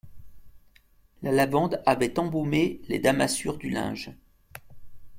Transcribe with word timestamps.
La 1.21 1.31
lavande 1.31 1.79
avait 1.85 2.17
embaumé 2.17 2.81
les 2.87 2.97
damassures 2.97 3.59
du 3.59 3.69
linge. 3.69 4.09